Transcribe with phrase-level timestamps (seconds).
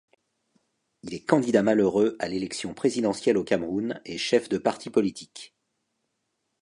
[1.03, 5.53] Il est candidat malheureux à l'élection présidentielle au Cameroun et chef de parti politique.